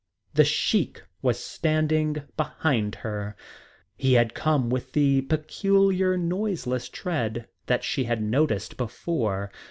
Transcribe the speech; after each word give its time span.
The 0.33 0.45
Sheik 0.45 1.03
was 1.21 1.37
standing 1.37 2.23
behind 2.35 2.95
her. 2.95 3.35
He 3.95 4.13
had 4.13 4.33
come 4.33 4.71
with 4.71 4.93
the 4.93 5.21
peculiar 5.21 6.17
noiseless 6.17 6.89
tread 6.89 7.47
that 7.67 7.83
she 7.83 8.05
had 8.05 8.19
noticed 8.19 8.77
before. 8.77 9.51